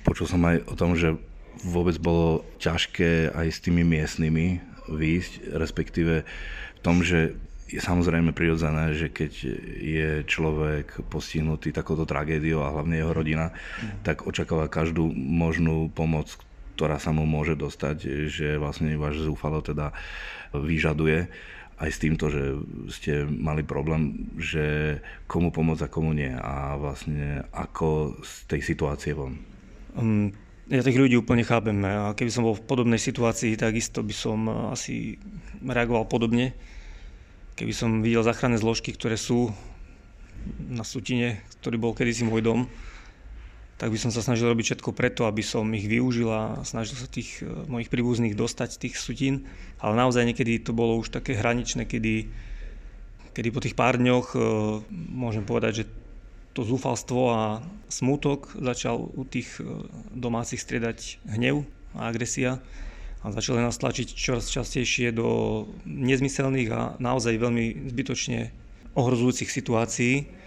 Počul 0.01 0.25
som 0.25 0.41
aj 0.41 0.65
o 0.65 0.73
tom, 0.73 0.97
že 0.97 1.13
vôbec 1.61 2.01
bolo 2.01 2.41
ťažké 2.57 3.29
aj 3.29 3.47
s 3.53 3.61
tými 3.61 3.85
miestnymi 3.85 4.57
výjsť, 4.89 5.53
respektíve 5.53 6.25
v 6.25 6.79
tom, 6.81 7.05
že 7.05 7.37
je 7.73 7.81
samozrejme 7.81 8.37
prirodzené, 8.37 8.93
že 8.93 9.09
keď 9.09 9.31
je 9.81 10.09
človek 10.29 11.09
postihnutý 11.09 11.73
takouto 11.73 12.05
tragédiou 12.05 12.61
a 12.61 12.69
hlavne 12.69 13.01
jeho 13.01 13.09
rodina, 13.09 13.49
tak 14.05 14.29
očakáva 14.29 14.69
každú 14.69 15.09
možnú 15.13 15.89
pomoc, 15.89 16.37
ktorá 16.77 17.01
sa 17.01 17.09
mu 17.09 17.25
môže 17.25 17.57
dostať, 17.57 18.29
že 18.29 18.61
vlastne 18.61 18.93
váš 18.93 19.25
zúfalo 19.25 19.65
teda 19.65 19.89
vyžaduje 20.53 21.33
aj 21.81 21.89
s 21.89 21.97
týmto, 21.97 22.29
že 22.29 22.43
ste 22.93 23.25
mali 23.25 23.65
problém, 23.65 24.29
že 24.37 24.97
komu 25.25 25.49
pomôcť 25.49 25.89
a 25.89 25.91
komu 25.91 26.13
nie 26.13 26.29
a 26.29 26.77
vlastne 26.77 27.43
ako 27.49 28.21
z 28.21 28.31
tej 28.45 28.61
situácie 28.61 29.11
von? 29.17 29.41
Um, 29.97 30.29
ja 30.69 30.85
tých 30.85 31.01
ľudí 31.01 31.17
úplne 31.17 31.43
chápem 31.43 31.75
a 31.83 32.13
keby 32.13 32.29
som 32.29 32.45
bol 32.45 32.55
v 32.55 32.63
podobnej 32.63 33.01
situácii, 33.01 33.57
takisto 33.57 34.05
by 34.05 34.15
som 34.15 34.47
asi 34.71 35.17
reagoval 35.65 36.07
podobne. 36.07 36.53
Keby 37.53 37.73
som 37.73 38.01
videl 38.01 38.25
záchranné 38.25 38.57
zložky, 38.57 38.93
ktoré 38.93 39.13
sú 39.13 39.53
na 40.69 40.81
Sutine, 40.81 41.45
ktorý 41.61 41.77
bol 41.77 41.93
kedysi 41.93 42.25
môj 42.25 42.41
dom, 42.41 42.59
tak 43.77 43.89
by 43.91 43.97
som 43.99 44.15
sa 44.15 44.23
snažil 44.23 44.47
robiť 44.47 44.73
všetko 44.73 44.95
preto, 44.95 45.25
aby 45.27 45.43
som 45.43 45.67
ich 45.75 45.85
využil 45.85 46.29
a 46.29 46.61
snažil 46.63 46.95
sa 46.95 47.09
tých 47.09 47.41
e, 47.41 47.67
mojich 47.67 47.91
príbuzných 47.91 48.37
dostať 48.37 48.69
z 48.73 48.81
tých 48.87 48.95
sutín. 48.95 49.35
Ale 49.81 49.97
naozaj 49.97 50.23
niekedy 50.23 50.61
to 50.61 50.71
bolo 50.71 50.97
už 51.01 51.11
také 51.11 51.35
hraničné, 51.35 51.83
kedy, 51.89 52.31
kedy 53.35 53.49
po 53.51 53.59
tých 53.59 53.75
pár 53.75 53.99
dňoch 53.99 54.27
e, 54.33 54.37
môžem 54.93 55.43
povedať, 55.43 55.83
že 55.83 55.85
to 56.53 56.61
zúfalstvo 56.61 57.21
a 57.33 57.41
smútok 57.89 58.55
začal 58.61 59.09
u 59.09 59.25
tých 59.25 59.57
e, 59.57 59.65
domácich 60.13 60.61
striedať 60.61 61.19
hnev 61.27 61.65
a 61.97 62.07
agresia 62.07 62.61
a 63.23 63.31
začali 63.31 63.63
nás 63.63 63.79
tlačiť 63.79 64.13
čoraz 64.13 64.51
častejšie 64.51 65.15
do 65.15 65.63
nezmyselných 65.87 66.69
a 66.75 66.81
naozaj 66.99 67.39
veľmi 67.39 67.87
zbytočne 67.89 68.51
ohrozujúcich 68.93 69.47
situácií 69.47 70.43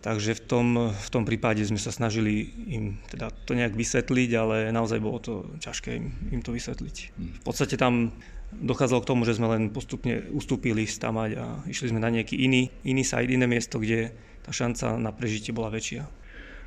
Takže 0.00 0.32
v 0.32 0.42
tom, 0.48 0.66
v 0.88 1.08
tom 1.12 1.28
prípade 1.28 1.60
sme 1.60 1.76
sa 1.76 1.92
snažili 1.92 2.48
im 2.72 2.96
teda 3.12 3.28
to 3.44 3.52
nejak 3.52 3.76
vysvetliť, 3.76 4.30
ale 4.32 4.56
naozaj 4.72 4.96
bolo 4.96 5.20
to 5.20 5.34
ťažké 5.60 5.92
im, 5.92 6.08
im 6.32 6.40
to 6.40 6.56
vysvetliť. 6.56 6.96
V 7.20 7.42
podstate 7.44 7.76
tam 7.76 8.16
dochádzalo 8.48 9.04
k 9.04 9.10
tomu, 9.12 9.28
že 9.28 9.36
sme 9.36 9.52
len 9.52 9.68
postupne 9.68 10.24
ustúpili 10.32 10.88
stamať 10.88 11.30
a 11.36 11.44
išli 11.68 11.92
sme 11.92 12.00
na 12.00 12.08
nejaký 12.08 12.32
iný, 12.32 12.72
iný 12.80 13.04
side, 13.04 13.28
iné 13.28 13.44
miesto, 13.44 13.76
kde 13.76 14.16
tá 14.40 14.56
šanca 14.56 14.96
na 14.96 15.12
prežitie 15.12 15.52
bola 15.52 15.68
väčšia. 15.68 16.08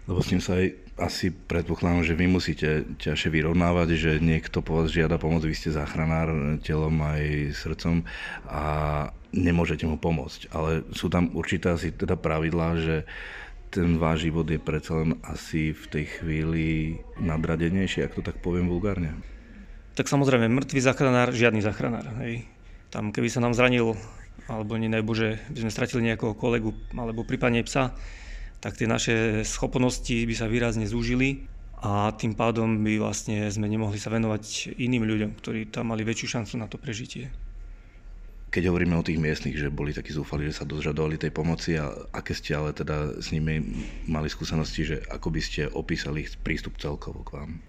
Lebo 0.03 0.19
s 0.19 0.29
tým 0.31 0.43
sa 0.43 0.59
aj 0.59 0.83
asi 0.99 1.33
predpokladám, 1.33 2.05
že 2.05 2.13
vy 2.13 2.25
musíte 2.29 2.85
ťažšie 3.01 3.29
vyrovnávať, 3.33 3.89
že 3.97 4.11
niekto 4.21 4.61
po 4.61 4.83
vás 4.83 4.93
žiada 4.93 5.17
pomoc, 5.17 5.41
vy 5.41 5.55
ste 5.57 5.73
záchranár 5.73 6.59
telom 6.61 6.93
aj 7.01 7.55
srdcom 7.57 8.05
a 8.45 8.63
nemôžete 9.33 9.89
mu 9.89 9.97
pomôcť. 9.97 10.53
Ale 10.53 10.85
sú 10.93 11.09
tam 11.09 11.33
určité 11.33 11.73
asi 11.73 11.89
teda 11.89 12.13
pravidlá, 12.13 12.77
že 12.77 12.95
ten 13.73 13.97
váš 13.97 14.29
život 14.29 14.45
je 14.45 14.61
predsa 14.61 15.01
len 15.01 15.17
asi 15.25 15.73
v 15.73 15.85
tej 15.89 16.05
chvíli 16.21 16.65
nadradenejší, 17.17 18.05
ak 18.05 18.13
to 18.13 18.21
tak 18.21 18.37
poviem 18.37 18.69
vulgárne. 18.69 19.17
Tak 19.97 20.05
samozrejme, 20.05 20.45
mŕtvý 20.45 20.79
záchranár, 20.81 21.33
žiadny 21.33 21.65
záchranár. 21.65 22.05
Hej. 22.21 22.45
Tam 22.93 23.09
keby 23.09 23.33
sa 23.33 23.41
nám 23.41 23.57
zranil, 23.57 23.97
alebo 24.45 24.77
nie 24.77 24.93
najbože, 24.93 25.49
by 25.49 25.59
sme 25.65 25.73
stratili 25.73 26.05
nejakého 26.05 26.37
kolegu, 26.37 26.69
alebo 26.93 27.25
prípadne 27.25 27.65
psa, 27.65 27.97
tak 28.63 28.79
tie 28.79 28.87
naše 28.87 29.43
schopnosti 29.43 30.15
by 30.23 30.31
sa 30.31 30.47
výrazne 30.47 30.87
zúžili 30.87 31.51
a 31.83 32.15
tým 32.15 32.31
pádom 32.31 32.79
by 32.79 32.95
vlastne 32.95 33.43
sme 33.51 33.67
nemohli 33.67 33.99
sa 33.99 34.07
venovať 34.07 34.71
iným 34.79 35.03
ľuďom, 35.03 35.35
ktorí 35.35 35.67
tam 35.67 35.91
mali 35.91 36.07
väčšiu 36.07 36.39
šancu 36.39 36.55
na 36.55 36.71
to 36.71 36.79
prežitie. 36.79 37.27
Keď 38.55 38.71
hovoríme 38.71 38.95
o 38.95 39.03
tých 39.03 39.19
miestnych, 39.19 39.59
že 39.59 39.67
boli 39.67 39.91
takí 39.91 40.15
zúfali, 40.15 40.47
že 40.47 40.63
sa 40.63 40.69
dožadovali 40.69 41.19
tej 41.19 41.35
pomoci 41.35 41.75
a 41.75 41.91
aké 42.15 42.31
ste 42.31 42.55
ale 42.55 42.71
teda 42.71 43.19
s 43.19 43.35
nimi 43.35 43.59
mali 44.07 44.31
skúsenosti, 44.31 44.95
že 44.95 44.97
ako 45.11 45.27
by 45.33 45.41
ste 45.43 45.67
opísali 45.67 46.23
prístup 46.39 46.79
celkovo 46.79 47.27
k 47.27 47.43
vám? 47.43 47.59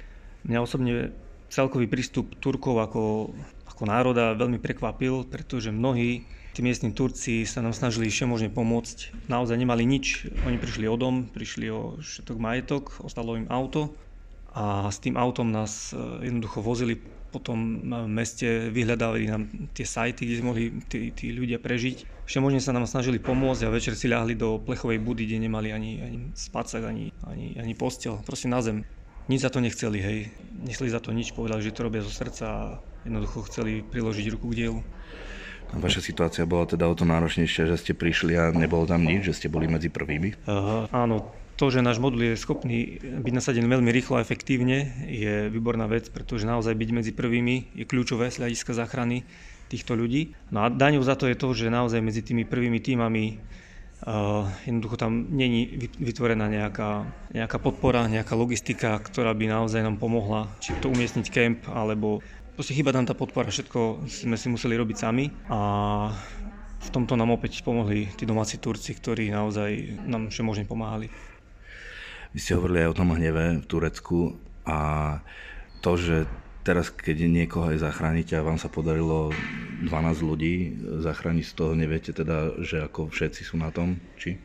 Mňa 0.47 0.59
osobne 0.63 1.11
celkový 1.51 1.91
prístup 1.91 2.39
Turkov 2.39 2.79
ako, 2.79 3.35
ako 3.67 3.83
národa 3.83 4.39
veľmi 4.39 4.63
prekvapil, 4.63 5.27
pretože 5.27 5.75
mnohí 5.75 6.23
Tí 6.55 6.63
miestni 6.63 6.95
Turci 6.95 7.43
sa 7.51 7.67
nám 7.67 7.75
snažili 7.75 8.07
ešte 8.07 8.31
možne 8.31 8.47
pomôcť. 8.47 9.27
Naozaj 9.27 9.59
nemali 9.59 9.83
nič. 9.83 10.31
Oni 10.47 10.55
prišli 10.55 10.87
o 10.87 10.95
dom, 10.95 11.27
prišli 11.27 11.67
o 11.67 11.99
všetok 11.99 12.39
majetok, 12.39 12.83
ostalo 13.03 13.35
im 13.35 13.51
auto 13.51 13.91
a 14.55 14.87
s 14.87 15.03
tým 15.03 15.19
autom 15.19 15.51
nás 15.51 15.91
e, 15.91 15.99
jednoducho 16.31 16.63
vozili 16.63 16.95
po 17.35 17.43
tom 17.43 17.83
meste, 18.07 18.71
vyhľadávali 18.71 19.27
nám 19.27 19.51
tie 19.75 19.83
sajty, 19.83 20.23
kde 20.31 20.47
mohli 20.47 20.65
tí, 20.87 21.11
tí 21.11 21.35
ľudia 21.35 21.59
prežiť. 21.59 22.23
Ešte 22.23 22.39
možne 22.39 22.63
sa 22.63 22.71
nám 22.71 22.87
snažili 22.87 23.19
pomôcť 23.19 23.67
a 23.67 23.75
večer 23.75 23.99
si 23.99 24.07
ľahli 24.07 24.39
do 24.39 24.63
plechovej 24.63 25.03
budy, 25.03 25.27
kde 25.27 25.51
nemali 25.51 25.75
ani, 25.75 25.99
ani 26.07 26.19
spacák, 26.39 26.87
ani, 26.87 27.11
ani, 27.27 27.59
ani 27.59 27.75
postel, 27.75 28.23
proste 28.23 28.47
na 28.47 28.63
zem. 28.63 28.87
Nič 29.27 29.43
za 29.43 29.51
to 29.51 29.59
nechceli, 29.59 29.99
hej. 29.99 30.31
Nechceli 30.63 30.95
za 30.95 31.03
to 31.03 31.11
nič, 31.11 31.35
povedali, 31.35 31.67
že 31.67 31.75
to 31.75 31.83
robia 31.83 32.07
zo 32.07 32.15
srdca 32.15 32.47
a 32.47 32.63
jednoducho 33.03 33.43
chceli 33.51 33.83
priložiť 33.83 34.39
ruku 34.39 34.55
k 34.55 34.63
dielu. 34.63 34.79
Vaša 35.75 36.00
situácia 36.00 36.47
bola 36.47 36.71
teda 36.71 36.87
o 36.87 36.95
to 36.95 37.02
náročnejšia, 37.02 37.66
že 37.66 37.76
ste 37.76 37.93
prišli 37.93 38.38
a 38.38 38.54
nebolo 38.54 38.87
tam 38.87 39.02
nič, 39.02 39.26
že 39.26 39.37
ste 39.37 39.49
boli 39.50 39.66
medzi 39.66 39.90
prvými? 39.90 40.47
Uh, 40.47 40.87
áno, 40.95 41.35
to, 41.54 41.71
že 41.71 41.83
náš 41.87 42.02
modul 42.02 42.35
je 42.35 42.38
schopný 42.38 42.99
byť 42.99 43.33
nasadený 43.35 43.66
veľmi 43.66 43.90
rýchlo 43.95 44.19
a 44.19 44.25
efektívne, 44.25 45.07
je 45.07 45.50
výborná 45.50 45.87
vec, 45.87 46.11
pretože 46.11 46.47
naozaj 46.47 46.75
byť 46.75 46.90
medzi 46.90 47.12
prvými 47.14 47.78
je 47.78 47.85
kľúčové 47.87 48.31
z 48.31 48.43
hľadiska 48.43 48.75
záchrany 48.75 49.23
týchto 49.71 49.95
ľudí. 49.95 50.35
No 50.50 50.66
a 50.66 50.71
daňou 50.71 51.02
za 51.07 51.14
to 51.14 51.31
je 51.31 51.38
to, 51.38 51.54
že 51.54 51.71
naozaj 51.71 52.02
medzi 52.02 52.26
tými 52.26 52.43
prvými 52.43 52.78
týmami 52.83 53.25
uh, 54.07 54.50
jednoducho 54.66 54.99
tam 54.99 55.31
není 55.31 55.90
vytvorená 55.99 56.50
nejaká, 56.50 57.07
nejaká 57.31 57.59
podpora, 57.62 58.11
nejaká 58.11 58.35
logistika, 58.35 58.99
ktorá 58.99 59.31
by 59.35 59.50
naozaj 59.50 59.83
nám 59.83 59.99
pomohla, 59.99 60.50
či 60.59 60.75
to 60.83 60.90
umiestniť 60.90 61.26
kemp, 61.31 61.61
alebo 61.71 62.19
Proste 62.55 62.71
chýba 62.71 62.95
tam 62.95 63.03
tá 63.03 63.19
podpora, 63.19 63.51
všetko 63.51 64.07
sme 64.07 64.39
si 64.39 64.47
museli 64.47 64.79
robiť 64.79 64.95
sami 64.95 65.27
a 65.51 65.59
v 66.79 66.89
tomto 66.95 67.19
nám 67.19 67.35
opäť 67.35 67.67
pomohli 67.67 68.15
tí 68.15 68.23
domáci 68.23 68.63
Turci, 68.63 68.95
ktorí 68.95 69.27
naozaj 69.35 69.99
nám 70.07 70.31
všemožne 70.31 70.63
pomáhali. 70.63 71.11
Vy 72.31 72.39
ste 72.39 72.55
hovorili 72.55 72.87
aj 72.87 72.95
o 72.95 72.99
tom 73.03 73.11
hneve 73.11 73.59
v 73.59 73.67
Turecku 73.67 74.39
a 74.71 74.79
to, 75.83 75.99
že 75.99 76.31
teraz, 76.63 76.95
keď 76.95 77.27
niekoho 77.27 77.75
aj 77.75 77.91
zachránite 77.91 78.39
a 78.39 78.47
vám 78.47 78.63
sa 78.63 78.71
podarilo 78.71 79.35
12 79.83 79.91
ľudí 80.23 80.55
zachrániť, 81.03 81.45
z 81.51 81.55
toho 81.59 81.75
neviete 81.75 82.15
teda, 82.15 82.63
že 82.63 82.87
ako 82.87 83.11
všetci 83.11 83.51
sú 83.51 83.59
na 83.59 83.75
tom, 83.75 83.99
či? 84.15 84.39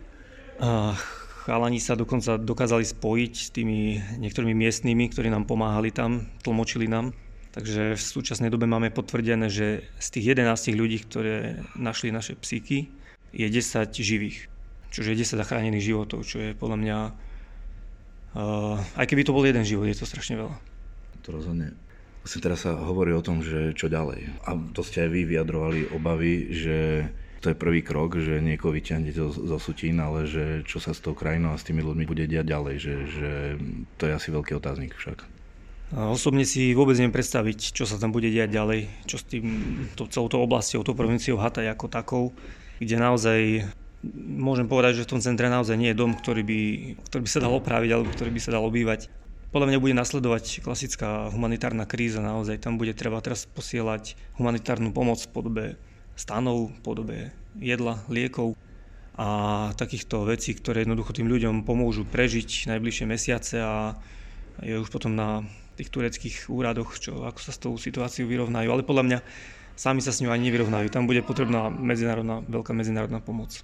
Uh, 0.58 0.98
chalani 1.46 1.78
sa 1.78 1.94
dokonca 1.94 2.42
dokázali 2.42 2.90
spojiť 2.90 3.34
s 3.38 3.54
tými 3.54 4.02
niektorými 4.18 4.58
miestnymi, 4.58 5.14
ktorí 5.14 5.30
nám 5.30 5.46
pomáhali 5.46 5.94
tam, 5.94 6.26
tlmočili 6.42 6.90
nám 6.90 7.14
Takže 7.50 7.98
v 7.98 8.02
súčasnej 8.02 8.54
dobe 8.54 8.70
máme 8.70 8.94
potvrdené, 8.94 9.50
že 9.50 9.90
z 9.98 10.08
tých 10.14 10.38
11 10.38 10.70
ľudí, 10.78 11.02
ktoré 11.02 11.66
našli 11.74 12.14
naše 12.14 12.38
psíky, 12.38 12.94
je 13.34 13.48
10 13.50 13.90
živých. 13.90 14.46
Čiže 14.94 15.18
je 15.18 15.22
10 15.26 15.42
zachránených 15.42 15.86
životov, 15.86 16.26
čo 16.26 16.38
je 16.42 16.52
podľa 16.54 16.78
mňa, 16.78 16.98
uh, 18.38 18.78
aj 19.02 19.06
keby 19.06 19.26
to 19.26 19.34
bol 19.34 19.46
jeden 19.46 19.66
život, 19.66 19.90
je 19.90 19.98
to 19.98 20.06
strašne 20.06 20.38
veľa. 20.38 20.58
To 21.26 21.30
rozhodne. 21.34 21.74
Vlastne 22.22 22.42
teraz 22.46 22.66
sa 22.66 22.78
hovorí 22.78 23.18
o 23.18 23.26
tom, 23.26 23.42
že 23.42 23.74
čo 23.74 23.90
ďalej. 23.90 24.30
A 24.46 24.54
to 24.74 24.86
ste 24.86 25.06
aj 25.06 25.10
vy 25.10 25.22
vyjadrovali 25.26 25.90
obavy, 25.90 26.54
že 26.54 27.10
to 27.40 27.50
je 27.50 27.58
prvý 27.58 27.82
krok, 27.82 28.20
že 28.20 28.44
niekoho 28.44 28.76
vyťahnete 28.76 29.16
zo, 29.16 29.32
zo 29.32 29.58
sutín, 29.58 30.04
ale 30.04 30.28
že 30.28 30.62
čo 30.68 30.84
sa 30.84 30.92
s 30.92 31.00
tou 31.00 31.16
krajinou 31.16 31.56
a 31.56 31.60
s 31.62 31.66
tými 31.66 31.80
ľuďmi 31.80 32.06
bude 32.06 32.28
diať 32.28 32.46
ďalej, 32.52 32.76
že, 32.78 32.96
že 33.08 33.32
to 33.96 34.12
je 34.12 34.14
asi 34.14 34.30
veľký 34.30 34.60
otáznik 34.60 34.94
však. 35.00 35.39
Osobne 35.90 36.46
si 36.46 36.70
vôbec 36.78 36.94
neviem 37.02 37.14
predstaviť, 37.14 37.74
čo 37.74 37.90
sa 37.90 37.98
tam 37.98 38.14
bude 38.14 38.30
diať 38.30 38.54
ďalej, 38.54 39.10
čo 39.10 39.18
s 39.18 39.26
tým, 39.26 39.46
to, 39.98 40.06
celou 40.06 40.30
tou 40.30 40.42
oblasťou, 40.46 40.86
tou 40.86 40.94
provinciou 40.94 41.42
Hataj 41.42 41.66
ako 41.66 41.86
takou, 41.90 42.24
kde 42.78 42.96
naozaj 43.02 43.66
môžem 44.16 44.70
povedať, 44.70 45.02
že 45.02 45.06
v 45.10 45.12
tom 45.18 45.22
centre 45.26 45.50
naozaj 45.50 45.74
nie 45.76 45.90
je 45.92 45.98
dom, 45.98 46.14
ktorý 46.14 46.46
by, 46.46 46.60
ktorý 47.10 47.22
by 47.26 47.30
sa 47.30 47.42
dal 47.42 47.54
opraviť 47.58 47.90
alebo 47.90 48.14
ktorý 48.14 48.30
by 48.30 48.42
sa 48.42 48.54
dal 48.54 48.64
obývať. 48.70 49.10
Podľa 49.50 49.66
mňa 49.74 49.82
bude 49.82 49.98
nasledovať 49.98 50.62
klasická 50.62 51.34
humanitárna 51.34 51.90
kríza, 51.90 52.22
naozaj 52.22 52.62
tam 52.62 52.78
bude 52.78 52.94
treba 52.94 53.18
teraz 53.18 53.50
posielať 53.50 54.14
humanitárnu 54.38 54.94
pomoc 54.94 55.26
v 55.26 55.34
podobe 55.34 55.66
stanov 56.20 56.76
v 56.76 56.80
podobe 56.84 57.18
jedla, 57.58 58.04
liekov 58.12 58.60
a 59.16 59.28
takýchto 59.80 60.28
vecí, 60.28 60.52
ktoré 60.52 60.84
jednoducho 60.84 61.16
tým 61.16 61.32
ľuďom 61.32 61.64
pomôžu 61.64 62.04
prežiť 62.04 62.68
najbližšie 62.76 63.06
mesiace 63.08 63.56
a 63.64 63.96
je 64.60 64.76
už 64.76 64.92
potom 64.92 65.16
na 65.16 65.48
tých 65.80 65.90
tureckých 65.90 66.52
úradoch, 66.52 67.00
čo, 67.00 67.24
ako 67.24 67.40
sa 67.40 67.52
s 67.56 67.60
tou 67.64 67.74
situáciou 67.80 68.28
vyrovnajú. 68.28 68.68
Ale 68.68 68.84
podľa 68.84 69.04
mňa 69.08 69.20
sami 69.80 70.04
sa 70.04 70.12
s 70.12 70.20
ňou 70.20 70.36
ani 70.36 70.52
nevyrovnajú. 70.52 70.92
Tam 70.92 71.08
bude 71.08 71.24
potrebná 71.24 71.72
medzinárodná, 71.72 72.44
veľká 72.44 72.76
medzinárodná 72.76 73.24
pomoc. 73.24 73.64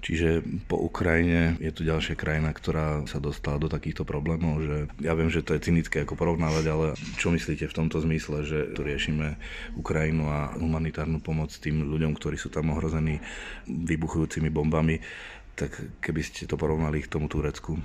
Čiže 0.00 0.40
po 0.64 0.80
Ukrajine 0.80 1.60
je 1.60 1.68
tu 1.76 1.84
ďalšia 1.84 2.16
krajina, 2.16 2.56
ktorá 2.56 3.04
sa 3.04 3.20
dostala 3.20 3.60
do 3.60 3.68
takýchto 3.68 4.08
problémov, 4.08 4.64
že 4.64 4.76
ja 4.96 5.12
viem, 5.12 5.28
že 5.28 5.44
to 5.44 5.52
je 5.52 5.60
cynické 5.60 6.08
ako 6.08 6.16
porovnávať, 6.16 6.64
ale 6.72 6.86
čo 7.20 7.28
myslíte 7.28 7.68
v 7.68 7.76
tomto 7.84 8.00
zmysle, 8.00 8.48
že 8.48 8.72
tu 8.72 8.80
riešime 8.80 9.36
Ukrajinu 9.76 10.24
a 10.32 10.56
humanitárnu 10.56 11.20
pomoc 11.20 11.52
tým 11.52 11.84
ľuďom, 11.84 12.16
ktorí 12.16 12.40
sú 12.40 12.48
tam 12.48 12.72
ohrození 12.72 13.20
vybuchujúcimi 13.68 14.48
bombami, 14.48 15.04
tak 15.52 15.76
keby 16.00 16.24
ste 16.24 16.48
to 16.48 16.56
porovnali 16.56 17.04
k 17.04 17.12
tomu 17.12 17.28
Turecku? 17.28 17.76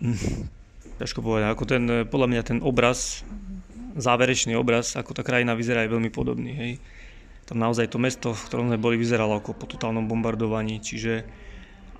Ťažko 1.00 1.20
povedať, 1.24 1.46
ako 1.48 1.64
ten, 1.64 1.82
podľa 2.08 2.28
mňa 2.28 2.42
ten 2.44 2.58
obraz, 2.60 3.24
záverečný 3.96 4.56
obraz, 4.56 4.96
ako 4.96 5.12
tá 5.16 5.22
krajina 5.24 5.52
vyzerá 5.56 5.84
je 5.84 5.92
veľmi 5.92 6.10
podobný. 6.12 6.52
Hej. 6.52 6.72
Tam 7.44 7.58
naozaj 7.60 7.92
to 7.92 7.98
mesto, 7.98 8.32
v 8.32 8.46
ktorom 8.48 8.68
sme 8.72 8.80
boli, 8.80 8.96
vyzeralo 8.96 9.36
ako 9.36 9.56
po 9.56 9.66
totálnom 9.66 10.06
bombardovaní, 10.06 10.78
čiže 10.80 11.26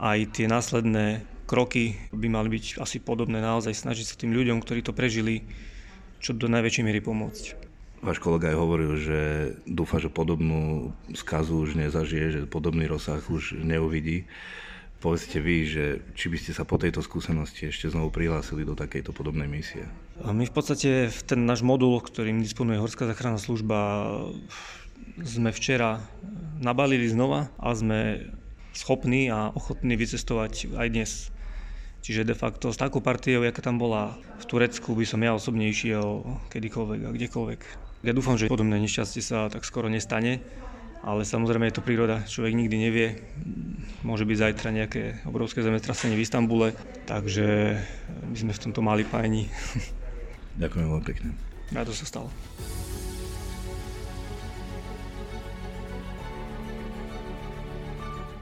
aj 0.00 0.34
tie 0.34 0.46
následné 0.48 1.22
kroky 1.44 1.98
by 2.14 2.26
mali 2.32 2.48
byť 2.56 2.80
asi 2.80 3.02
podobné, 3.02 3.42
naozaj 3.42 3.76
snažiť 3.76 4.06
sa 4.08 4.14
tým 4.16 4.32
ľuďom, 4.32 4.62
ktorí 4.62 4.80
to 4.80 4.96
prežili, 4.96 5.44
čo 6.22 6.32
do 6.32 6.46
najväčšej 6.48 6.86
miery 6.86 7.02
pomôcť. 7.02 7.44
Váš 8.02 8.18
kolega 8.18 8.50
aj 8.50 8.58
hovoril, 8.58 8.92
že 8.98 9.20
dúfa, 9.62 10.02
že 10.02 10.10
podobnú 10.10 10.90
skazu 11.14 11.62
už 11.62 11.78
nezažije, 11.78 12.26
že 12.34 12.40
podobný 12.50 12.90
rozsah 12.90 13.22
už 13.22 13.62
neuvidí. 13.62 14.26
Povedzte 15.02 15.42
vy, 15.42 15.66
že 15.66 15.84
či 16.14 16.30
by 16.30 16.38
ste 16.38 16.54
sa 16.54 16.62
po 16.62 16.78
tejto 16.78 17.02
skúsenosti 17.02 17.74
ešte 17.74 17.90
znovu 17.90 18.14
prihlásili 18.14 18.62
do 18.62 18.78
takejto 18.78 19.10
podobnej 19.10 19.50
misie? 19.50 19.90
My 20.22 20.46
v 20.46 20.54
podstate 20.54 21.10
ten 21.26 21.42
náš 21.42 21.66
modul, 21.66 21.98
ktorým 21.98 22.38
disponuje 22.38 22.78
Horská 22.78 23.10
záchranná 23.10 23.42
služba, 23.42 24.06
sme 25.26 25.50
včera 25.50 26.06
nabalili 26.62 27.10
znova 27.10 27.50
a 27.58 27.74
sme 27.74 28.30
schopní 28.78 29.26
a 29.26 29.50
ochotní 29.50 29.98
vycestovať 29.98 30.70
aj 30.78 30.88
dnes. 30.94 31.34
Čiže 32.06 32.22
de 32.22 32.38
facto 32.38 32.70
s 32.70 32.78
takou 32.78 33.02
partiou, 33.02 33.42
aká 33.42 33.58
tam 33.58 33.82
bola 33.82 34.14
v 34.38 34.44
Turecku, 34.46 34.94
by 34.94 35.02
som 35.02 35.18
ja 35.18 35.34
osobne 35.34 35.66
išiel 35.66 36.22
kedykoľvek 36.54 37.00
a 37.06 37.10
kdekoľvek. 37.10 37.60
Ja 38.06 38.14
dúfam, 38.14 38.38
že 38.38 38.46
podobné 38.46 38.78
nešťastie 38.78 39.22
sa 39.22 39.50
tak 39.50 39.66
skoro 39.66 39.90
nestane, 39.90 40.42
ale 41.02 41.26
samozrejme 41.26 41.66
je 41.68 41.76
to 41.76 41.86
príroda, 41.86 42.22
človek 42.30 42.54
nikdy 42.54 42.76
nevie. 42.78 43.08
Môže 44.06 44.22
byť 44.22 44.36
zajtra 44.38 44.68
nejaké 44.70 45.02
obrovské 45.26 45.62
zemetrasenie 45.62 46.14
v 46.14 46.22
Istambule, 46.22 46.68
takže 47.06 47.78
my 48.30 48.36
sme 48.38 48.52
v 48.54 48.62
tomto 48.62 48.80
mali 48.82 49.02
páni. 49.02 49.50
Ďakujem 50.62 50.86
veľmi 50.86 51.06
pekne. 51.06 51.34
A 51.74 51.82
to 51.82 51.90
sa 51.90 52.06
stalo. 52.06 52.30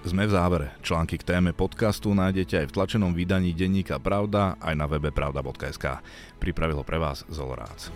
Sme 0.00 0.24
v 0.24 0.32
závere. 0.32 0.74
Články 0.80 1.20
k 1.20 1.28
téme 1.36 1.52
podcastu 1.52 2.16
nájdete 2.16 2.64
aj 2.64 2.66
v 2.72 2.74
tlačenom 2.74 3.12
vydaní 3.12 3.52
denníka 3.52 4.00
Pravda, 4.00 4.56
aj 4.58 4.74
na 4.74 4.88
webe 4.88 5.12
pravda.sk. 5.12 6.00
Pripravilo 6.40 6.82
pre 6.82 6.96
vás 6.96 7.22
Zolorác. 7.28 7.92